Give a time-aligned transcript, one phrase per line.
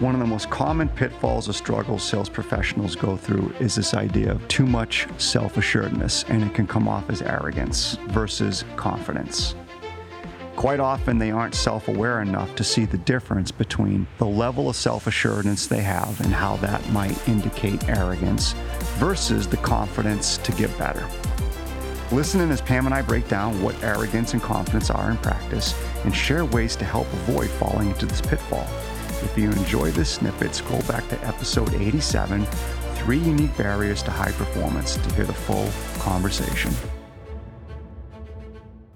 [0.00, 4.32] One of the most common pitfalls or struggles sales professionals go through is this idea
[4.32, 9.54] of too much self assuredness, and it can come off as arrogance versus confidence.
[10.56, 14.74] Quite often, they aren't self aware enough to see the difference between the level of
[14.74, 18.54] self assuredness they have and how that might indicate arrogance
[18.98, 21.06] versus the confidence to get better.
[22.10, 25.72] Listen as Pam and I break down what arrogance and confidence are in practice
[26.04, 28.66] and share ways to help avoid falling into this pitfall.
[29.24, 32.46] If you enjoy this snippet, scroll back to episode 87
[32.94, 36.72] Three Unique Barriers to High Performance to hear the full conversation.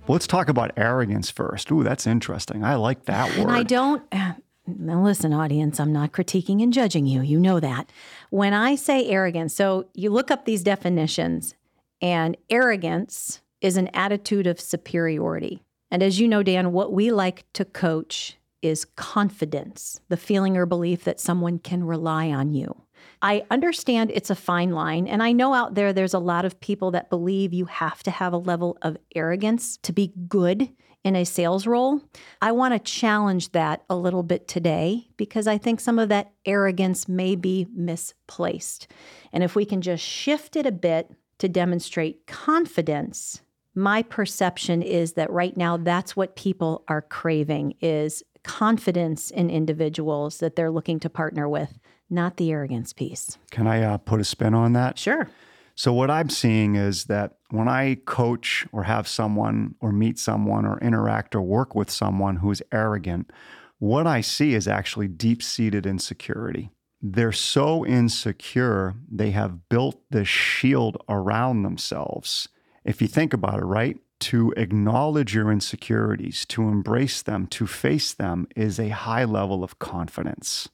[0.06, 1.70] Let's talk about arrogance first.
[1.70, 2.64] Ooh, that's interesting.
[2.64, 3.48] I like that word.
[3.48, 4.02] And I don't.
[4.10, 4.32] Uh,
[4.66, 7.20] now, listen, audience, I'm not critiquing and judging you.
[7.20, 7.90] You know that.
[8.30, 11.54] When I say arrogance, so you look up these definitions,
[12.00, 15.62] and arrogance is an attitude of superiority.
[15.90, 20.66] And as you know, Dan, what we like to coach is confidence, the feeling or
[20.66, 22.82] belief that someone can rely on you.
[23.22, 26.60] I understand it's a fine line, and I know out there there's a lot of
[26.60, 30.70] people that believe you have to have a level of arrogance to be good
[31.04, 32.02] in a sales role.
[32.42, 36.32] I want to challenge that a little bit today because I think some of that
[36.44, 38.88] arrogance may be misplaced.
[39.32, 43.40] And if we can just shift it a bit to demonstrate confidence,
[43.74, 50.38] my perception is that right now that's what people are craving is confidence in individuals
[50.38, 51.78] that they're looking to partner with,
[52.10, 53.38] not the arrogance piece.
[53.50, 54.98] Can I uh, put a spin on that?
[54.98, 55.28] Sure.
[55.76, 60.64] So, what I'm seeing is that when I coach or have someone or meet someone
[60.66, 63.30] or interact or work with someone who's arrogant,
[63.78, 66.70] what I see is actually deep seated insecurity.
[67.00, 72.48] They're so insecure, they have built this shield around themselves.
[72.84, 73.98] If you think about it, right?
[74.20, 79.78] To acknowledge your insecurities, to embrace them, to face them is a high level of
[79.78, 80.68] confidence.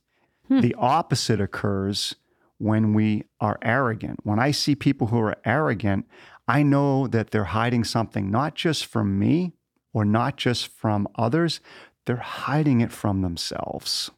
[0.48, 0.61] Hmm.
[0.61, 2.15] The opposite occurs
[2.59, 4.20] when we are arrogant.
[4.22, 6.06] When I see people who are arrogant,
[6.47, 9.53] I know that they're hiding something not just from me
[9.93, 11.61] or not just from others,
[12.06, 14.11] they're hiding it from themselves.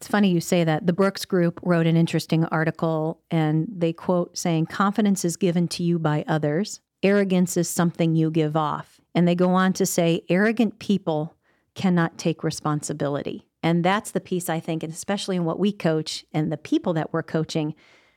[0.00, 0.86] It's funny you say that.
[0.86, 5.82] The Brooks Group wrote an interesting article and they quote saying, Confidence is given to
[5.82, 9.00] you by others, arrogance is something you give off.
[9.14, 11.36] And they go on to say, arrogant people
[11.74, 13.46] cannot take responsibility.
[13.62, 16.94] And that's the piece I think, and especially in what we coach and the people
[16.94, 17.74] that we're coaching,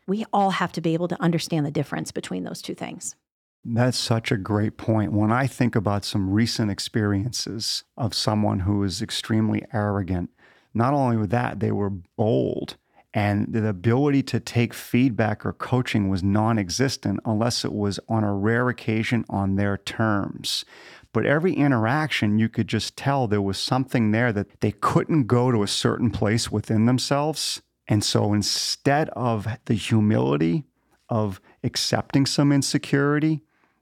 [0.08, 3.16] we all have to be able to understand the difference between those two things.
[3.66, 5.14] That's such a great point.
[5.14, 10.30] When I think about some recent experiences of someone who is extremely arrogant,
[10.74, 12.78] not only with that, they were bold
[13.14, 18.24] and the ability to take feedback or coaching was non existent unless it was on
[18.24, 20.66] a rare occasion on their terms.
[21.12, 25.52] But every interaction, you could just tell there was something there that they couldn't go
[25.52, 27.62] to a certain place within themselves.
[27.88, 30.64] And so instead of the humility
[31.10, 33.42] of accepting some insecurity,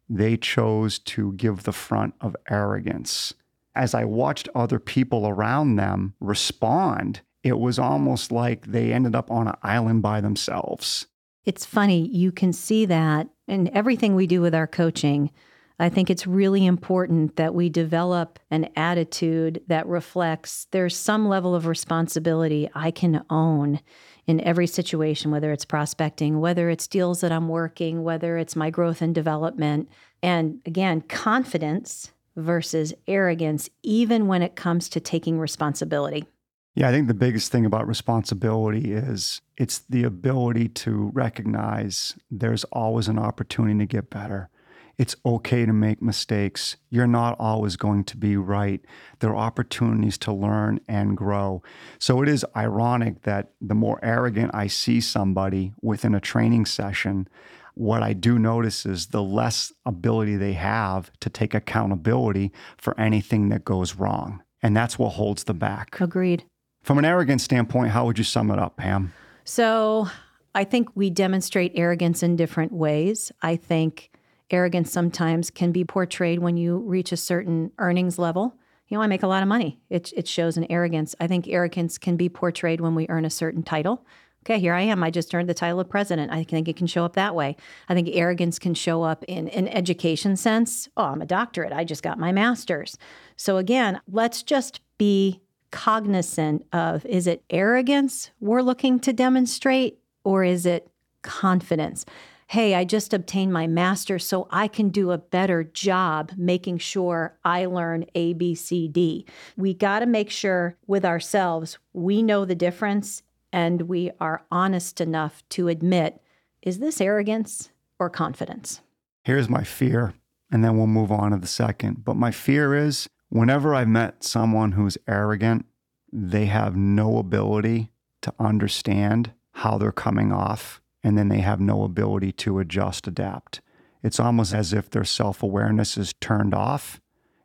[0.10, 3.34] they chose to give the front of arrogance.
[3.74, 9.32] As I watched other people around them respond, it was almost like they ended up
[9.32, 11.08] on an island by themselves.
[11.46, 15.32] It's funny, you can see that in everything we do with our coaching.
[15.80, 21.56] I think it's really important that we develop an attitude that reflects there's some level
[21.56, 23.80] of responsibility I can own
[24.28, 28.70] in every situation, whether it's prospecting, whether it's deals that I'm working, whether it's my
[28.70, 29.90] growth and development.
[30.22, 36.26] And again, confidence versus arrogance, even when it comes to taking responsibility.
[36.74, 42.64] Yeah, I think the biggest thing about responsibility is it's the ability to recognize there's
[42.66, 44.50] always an opportunity to get better.
[44.98, 46.78] It's okay to make mistakes.
[46.90, 48.80] You're not always going to be right.
[49.20, 51.62] There are opportunities to learn and grow.
[52.00, 57.28] So it is ironic that the more arrogant I see somebody within a training session,
[57.74, 63.50] what I do notice is the less ability they have to take accountability for anything
[63.50, 64.44] that goes wrong.
[64.62, 66.00] And that's what holds them back.
[66.00, 66.46] Agreed.
[66.82, 69.14] From an arrogance standpoint, how would you sum it up, Pam?
[69.44, 70.08] So
[70.56, 73.32] I think we demonstrate arrogance in different ways.
[73.42, 74.12] I think
[74.50, 78.56] arrogance sometimes can be portrayed when you reach a certain earnings level.
[78.88, 79.80] You know, I make a lot of money.
[79.90, 81.16] It, it shows an arrogance.
[81.20, 84.06] I think arrogance can be portrayed when we earn a certain title.
[84.44, 85.04] Okay, here I am.
[85.04, 86.32] I just earned the title of president.
[86.32, 87.56] I think it can show up that way.
[87.88, 90.90] I think arrogance can show up in an education sense.
[90.98, 91.72] Oh, I'm a doctorate.
[91.72, 92.98] I just got my master's.
[93.38, 100.44] So again, let's just be cognizant of is it arrogance we're looking to demonstrate or
[100.44, 100.90] is it
[101.22, 102.06] confidence?
[102.48, 107.38] Hey, I just obtained my master so I can do a better job making sure
[107.46, 109.26] I learn A, B, C, D.
[109.56, 113.24] We got to make sure with ourselves we know the difference
[113.54, 116.22] and we are honest enough to admit
[116.62, 118.82] is this arrogance or confidence?
[119.24, 120.14] Here's my fear,
[120.52, 122.04] and then we'll move on to the second.
[122.04, 125.66] But my fear is whenever I've met someone who's arrogant,
[126.12, 127.92] they have no ability
[128.22, 133.62] to understand how they're coming off, and then they have no ability to adjust, adapt.
[134.04, 137.00] It's almost as if their self awareness is turned off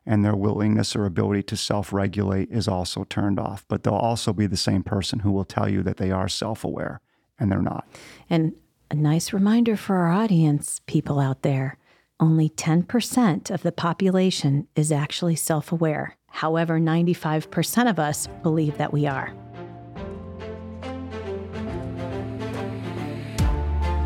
[0.05, 3.65] and their willingness or ability to self regulate is also turned off.
[3.67, 6.63] But they'll also be the same person who will tell you that they are self
[6.63, 7.01] aware
[7.39, 7.87] and they're not.
[8.29, 8.53] And
[8.91, 11.77] a nice reminder for our audience, people out there
[12.19, 16.17] only 10% of the population is actually self aware.
[16.29, 19.33] However, 95% of us believe that we are.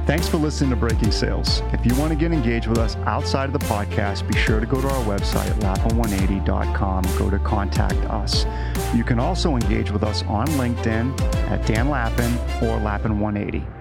[0.07, 1.61] Thanks for listening to Breaking Sales.
[1.71, 4.65] If you want to get engaged with us outside of the podcast, be sure to
[4.65, 7.03] go to our website at lappin180.com.
[7.17, 8.45] Go to contact us.
[8.93, 11.17] You can also engage with us on LinkedIn
[11.49, 13.80] at Dan Lappin or Lappin180.